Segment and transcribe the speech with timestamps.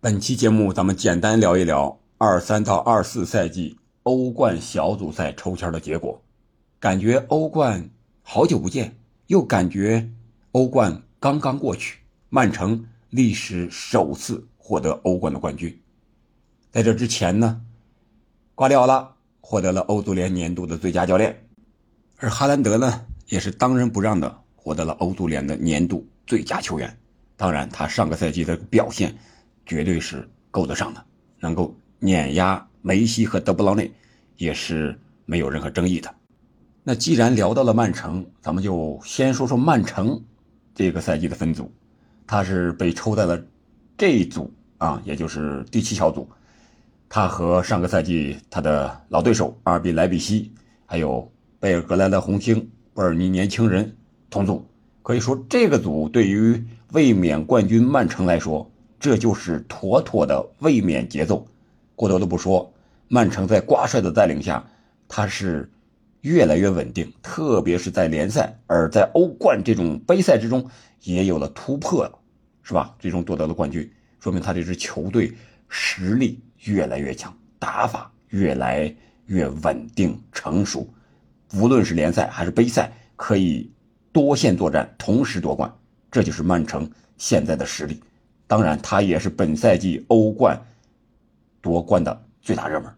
[0.00, 6.22] 本期节目咱们简单聊一聊二三到二四赛季欧冠小组赛抽签的结果，
[6.78, 7.90] 感觉欧冠
[8.22, 10.08] 好久不见，又感觉
[10.52, 11.98] 欧冠刚刚过去，
[12.28, 15.76] 曼城历史首次获得欧冠的冠军。
[16.70, 17.60] 在这之前呢，
[18.54, 21.44] 瓜迪奥拉获得了欧足联年度的最佳教练，
[22.18, 26.96] 而哈兰德呢也是当仁不让的获得了欧足联的年度最佳球员。
[27.36, 29.18] 当然，他上个赛季的表现
[29.68, 31.04] 绝对是够得上的，
[31.38, 33.88] 能够碾压梅西和德布劳内，
[34.36, 36.12] 也是没有任何争议的。
[36.82, 40.20] 那既然聊到了曼城，咱们就先说说曼城
[40.74, 41.70] 这个赛季的分组，
[42.26, 43.40] 他是被抽在了
[43.96, 46.26] 这一组啊，也就是第七小组。
[47.10, 50.50] 他和上个赛季他的老对手阿尔比莱比锡，
[50.86, 53.94] 还有贝尔格莱德红星、布尔尼年轻人
[54.30, 54.66] 同组。
[55.02, 56.62] 可以说，这个组对于
[56.92, 61.46] 卫冕冠军曼城来说，这就是妥妥的卫冕节奏。
[61.94, 62.72] 过多的不说，
[63.08, 64.64] 曼城在瓜帅的带领下，
[65.08, 65.70] 他是
[66.20, 70.68] 越来越稳定，特别是在联赛，而在欧冠这种杯赛之中
[71.02, 72.18] 也有了突破了，
[72.62, 72.94] 是吧？
[72.98, 75.32] 最终夺得了冠军，说明他这支球队
[75.68, 78.94] 实力越来越强，打法越来
[79.26, 80.88] 越稳定成熟。
[81.54, 83.70] 无论是联赛还是杯赛，可以。
[84.10, 85.72] 多线作战，同时夺冠，
[86.10, 88.00] 这就是曼城现在的实力。
[88.48, 90.60] 当然，他也是本赛季欧冠
[91.60, 92.90] 夺冠的最大热门。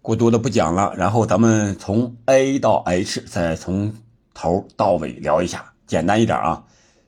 [0.00, 3.92] 过多的不讲了，然后咱们从 A 到 H，再从
[4.32, 6.64] 头到尾聊一下，简单一点啊。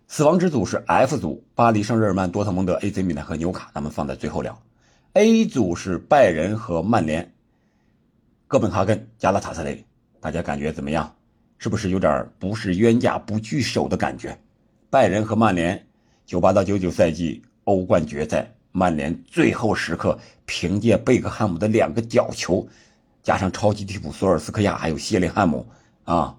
[0.08, 4.60] 死亡之组是 F 组，巴黎圣日耳曼、多特蒙德、AC 米兰和纽卡，咱们放在最后聊。
[5.12, 7.32] A 组是拜仁和曼联、
[8.48, 9.84] 哥本哈根、加拉塔萨雷，
[10.20, 11.14] 大家感觉怎么样？
[11.58, 14.36] 是不是有点不是冤家不聚首的感觉？
[14.90, 15.86] 拜仁和曼联，
[16.24, 22.66] 九八到九九赛季欧冠决赛，曼联最后时刻凭借贝克汉姆的两个角球，
[23.22, 25.66] 加上超级替补索尔斯克亚还有谢林汉姆
[26.04, 26.34] 啊，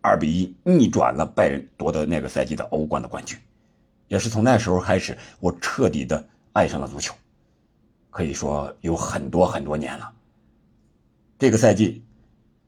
[0.00, 3.38] 二比一逆转了拜仁，夺得那个赛季的欧冠的冠军。
[4.08, 7.14] 也是从那时候开始，我彻底的爱上了足球，
[8.10, 10.12] 可以说有很多很多年了。
[11.38, 12.02] 这个赛季。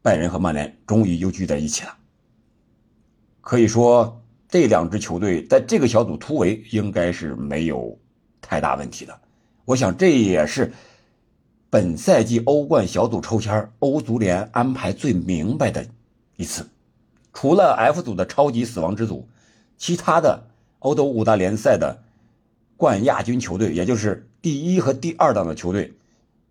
[0.05, 1.97] 拜仁和曼联终于又聚在一起了。
[3.41, 4.23] 可以说，
[4.55, 7.99] 这两支球队在这个小组突围应该是没有
[8.41, 9.21] 太大问题的。
[9.65, 10.73] 我想，这也是
[11.71, 15.85] 本赛季欧冠小组抽签欧足联安排最明白的
[16.37, 16.65] 一次。
[17.33, 19.27] 除了 F 组的超级死亡之组，
[19.77, 20.47] 其他的
[20.79, 22.05] 欧洲五大联赛的
[22.77, 25.93] 冠亚军球队，也就是第一和第二档的球队，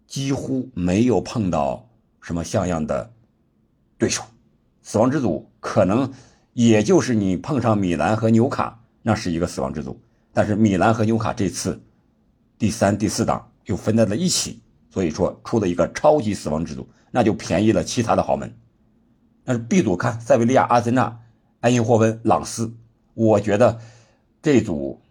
[0.07, 1.87] 几乎没有碰到
[2.19, 3.13] 什么像样的。
[3.97, 4.23] 对手，
[4.81, 6.11] 死亡之组可能
[6.53, 9.99] 也就是你碰上米兰和纽卡，那是一个死亡之组。
[10.31, 11.81] 但是米兰和纽卡这次
[12.57, 18.55] 第三、第四档又分在了一起，所以说出了一个超级死亡之组，那就便宜了其他的豪门。
[19.43, 21.19] 但是 B 组看塞维利亚、阿森纳、
[21.61, 22.73] 埃因霍温、朗斯，
[23.13, 23.79] 我觉得
[24.41, 25.01] 这组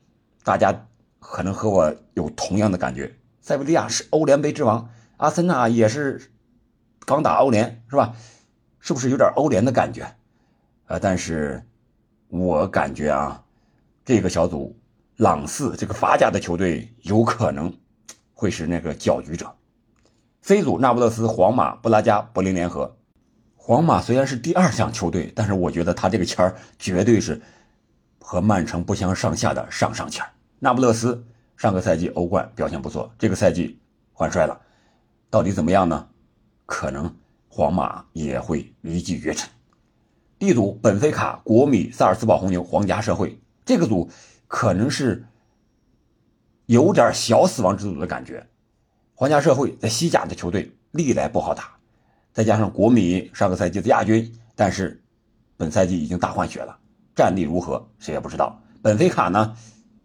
[0.42, 0.86] 大家
[1.20, 3.14] 可能和我有同样的感觉。
[3.40, 4.88] 塞维利亚是欧联杯之王，
[5.18, 6.30] 阿森纳也是
[7.04, 8.14] 刚打欧联，是吧？
[8.80, 10.16] 是不是有点欧联的感觉？
[10.92, 11.66] 呃，但是
[12.28, 13.42] 我感觉啊，
[14.04, 14.78] 这个小组
[15.16, 17.74] 朗斯这个法甲的球队有可能
[18.34, 19.50] 会是那个搅局者。
[20.42, 22.94] C 组那不勒斯、皇马、布拉加、柏林联合。
[23.56, 27.40] 皇马虽然是第二项球队，但是我觉得他这个签儿绝对是
[28.20, 30.22] 和曼城不相上下的上上签。
[30.58, 31.24] 那不勒斯
[31.56, 33.80] 上个赛季欧冠表现不错，这个赛季
[34.12, 34.60] 换帅了，
[35.30, 36.06] 到底怎么样呢？
[36.66, 37.10] 可能。
[37.48, 39.48] 皇马也会一骑绝尘。
[40.42, 44.10] D 组本菲卡、国米、萨尔斯堡红牛、皇家社会，这个组
[44.48, 45.24] 可能是
[46.66, 48.44] 有点小死亡之组的感觉。
[49.14, 51.76] 皇家社会在西甲的球队历来不好打，
[52.32, 55.00] 再加上国米上个赛季的亚军，但是
[55.56, 56.76] 本赛季已经大换血了，
[57.14, 58.60] 战力如何谁也不知道。
[58.82, 59.56] 本菲卡呢，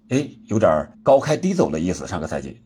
[0.10, 2.06] 哎，有点高开低走的意思。
[2.06, 2.62] 上个赛季，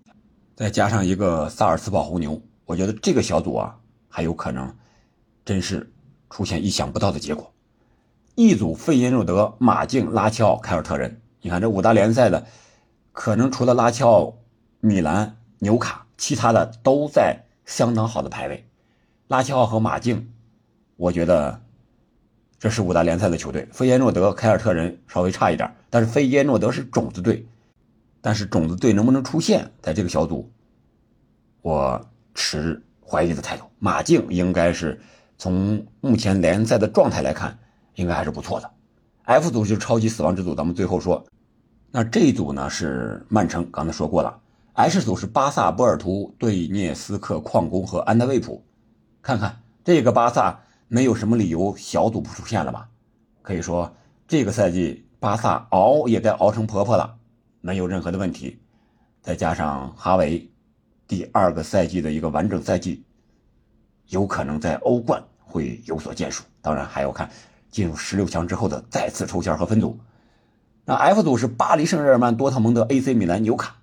[0.57, 3.77] 再加上一个萨尔斯堡红牛，我觉得这个小组啊。
[4.09, 4.75] 还有可能，
[5.45, 5.89] 真是
[6.29, 7.50] 出现意想不到的结果。
[8.35, 12.45] 一组费耶诺德、马竞、拉齐奥、凯尔特人，你看这五大联赛的，
[13.11, 14.35] 可能除了拉齐奥、
[14.79, 18.65] 米兰、纽卡，其他的都在相当好的排位。
[19.27, 20.31] 拉齐奥和马竞，
[20.97, 21.61] 我觉得
[22.59, 23.67] 这是五大联赛的球队。
[23.71, 27.45] 费耶诺德、凯尔特人稍微差一点，但是费耶诺德是种子队，
[28.21, 30.51] 但是种子队能不能出现在这个小组，
[31.61, 32.81] 我持。
[33.03, 34.97] 怀疑的态度，马竞应该是
[35.37, 37.59] 从目前联赛的状态来看，
[37.95, 38.71] 应该还是不错的。
[39.23, 41.23] F 组就是超级死亡之组，咱们最后说，
[41.91, 44.39] 那这一组呢是曼城，刚才说过了
[44.73, 48.63] H 组是巴萨、波尔图、对涅斯克矿工和安德卫普。
[49.21, 52.89] 看看这个巴萨，没有什么理由小组不出现了吧？
[53.41, 53.93] 可以说
[54.27, 57.15] 这个赛季巴萨熬也该熬成婆婆了，
[57.59, 58.59] 没有任何的问题。
[59.21, 60.49] 再加上哈维
[61.07, 63.03] 第二个赛季的一个完整赛季，
[64.07, 66.43] 有可能在欧冠会有所建树。
[66.61, 67.29] 当然还要看
[67.71, 69.97] 进入十六强之后的再次抽签和分组。
[70.85, 73.77] 那 F 组是巴黎圣日耳曼、多特蒙德、AC 米兰、纽卡。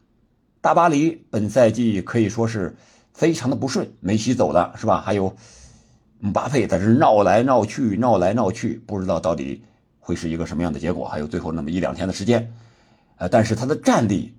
[0.61, 2.76] 大巴黎本赛季可以说是
[3.14, 5.00] 非常的不顺，梅西走了是吧？
[5.00, 5.35] 还有
[6.19, 9.62] 姆巴佩在这闹来闹去，闹来闹去，不知道到底
[10.00, 11.06] 会是一个什么样的结果。
[11.06, 12.52] 还有最后那么一两天的时间，
[13.17, 14.34] 呃，但是他的战力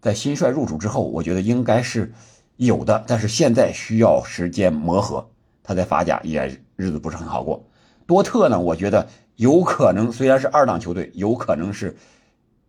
[0.00, 2.12] 在新帅入主之后，我觉得应该是
[2.56, 5.28] 有的，但是现在需要时间磨合。
[5.64, 7.64] 他在法甲也日子不是很好过。
[8.06, 11.96] 多特呢，我觉得有可能虽然是二档球队，有可能是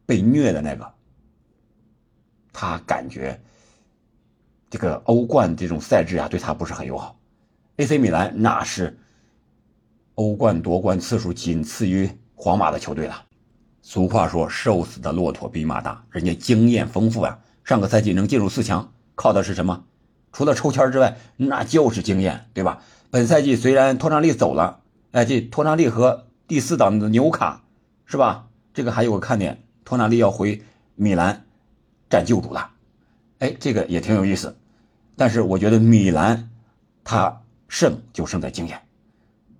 [0.05, 0.93] 被虐的那个。
[2.53, 3.41] 他感觉
[4.69, 7.17] 这个欧冠这种赛制啊，对他不是很友好。
[7.77, 8.97] AC 米兰那是
[10.13, 13.23] 欧冠夺冠次数仅次于皇马的球队了。
[13.81, 19.83] 俗话说：“瘦死的骆驼比马大。”人家经验丰富啊，上个赛季能进入四强，靠的是什么？
[20.31, 22.81] 除了抽签之外，那就是经验，对吧？
[23.11, 24.81] 本赛季虽然托纳利走了，
[25.15, 27.63] 哎，这托纳利和第四档的纽卡，
[28.03, 28.49] 是吧？
[28.73, 30.61] 这个还有个看点，托纳利要回
[30.95, 31.41] 米兰。
[32.09, 32.69] 占旧主了，
[33.39, 34.55] 哎，这个也挺有意思。
[35.15, 36.49] 但是我觉得米兰，
[37.03, 38.79] 他胜就胜在经验，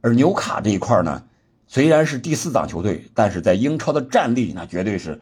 [0.02, 1.24] 而纽卡这一块呢，
[1.68, 5.20] 虽然是第四档球队，但是在英超的战力那绝对是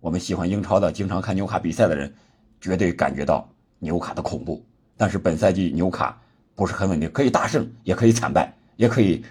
[0.00, 2.14] 我们喜欢英超的、经常看纽卡比赛的人，
[2.60, 3.48] 绝对感觉到
[3.80, 4.64] 纽卡的恐怖。
[4.96, 6.18] 但是本赛季纽卡
[6.54, 9.22] 不是很稳定，可以大胜，也可以惨败，也可以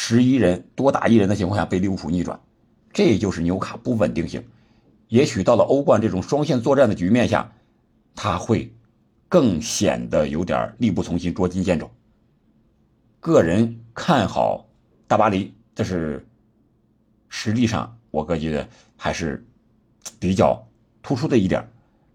[0.00, 2.38] 十一人多打一人的情况下被利物浦逆转，
[2.92, 4.44] 这就是纽卡不稳定性。
[5.08, 7.50] 也许到了欧冠这种双线作战的局面下，
[8.14, 8.72] 他会
[9.28, 11.90] 更显得有点力不从心、捉襟见肘。
[13.18, 14.68] 个人看好
[15.08, 16.24] 大巴黎，这是
[17.28, 19.44] 实力上我个觉得还是
[20.20, 20.64] 比较
[21.02, 21.68] 突出的一点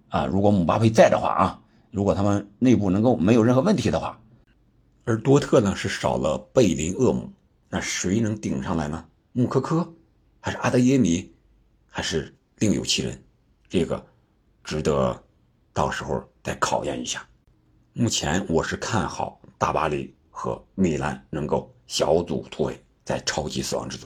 [0.07, 0.25] 啊。
[0.25, 4.17] 如果姆巴佩在的话啊，如果他们内部能够没有任何问题的话，
[5.03, 7.29] 而多特呢是少了贝林厄姆，
[7.73, 9.03] 那谁能顶上来呢？
[9.31, 9.91] 穆科科，
[10.39, 11.33] 还是阿德耶米，
[11.87, 12.31] 还是？
[12.59, 13.19] 另有其人，
[13.67, 14.05] 这个
[14.63, 15.23] 值得
[15.73, 17.27] 到时候再考验一下。
[17.93, 24.05] 目前我是看好大巴黎和米兰能够小组突围，在超级死亡之组。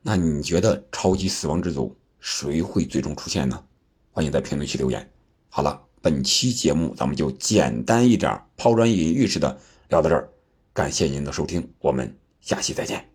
[0.00, 3.62] 那你觉得超级死亡之组谁会最终出现呢？
[4.10, 5.06] 欢迎在评论区留言。
[5.50, 9.60] 好了，本期节目咱们就简单一点、抛砖引玉似的
[9.90, 10.26] 聊到这儿。
[10.72, 13.11] 感谢您的收听，我们下期再见。